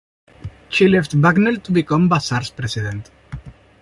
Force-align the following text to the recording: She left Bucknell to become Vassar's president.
She 0.69 0.87
left 0.87 1.21
Bucknell 1.21 1.57
to 1.57 1.71
become 1.71 2.09
Vassar's 2.09 2.49
president. 2.49 3.11